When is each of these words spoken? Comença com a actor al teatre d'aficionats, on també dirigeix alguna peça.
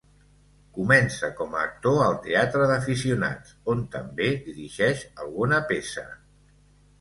Comença 0.75 1.27
com 1.41 1.51
a 1.57 1.59
actor 1.65 1.99
al 2.05 2.17
teatre 2.23 2.69
d'aficionats, 2.71 3.53
on 3.75 3.85
també 3.97 4.31
dirigeix 4.49 5.05
alguna 5.27 5.61
peça. 5.75 6.09